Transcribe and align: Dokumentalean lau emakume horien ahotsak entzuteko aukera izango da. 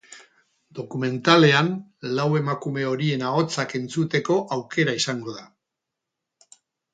Dokumentalean 0.77 1.69
lau 2.19 2.25
emakume 2.39 2.87
horien 2.93 3.25
ahotsak 3.33 3.75
entzuteko 3.81 4.39
aukera 4.57 4.97
izango 5.03 5.37
da. 5.37 5.47